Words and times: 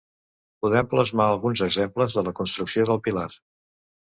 Podem 0.65 0.87
plasmar 0.93 1.27
alguns 1.33 1.61
exemples 1.67 2.17
de 2.21 2.25
la 2.29 2.35
construcció 2.41 2.89
del 2.93 3.03
pilar. 3.11 3.29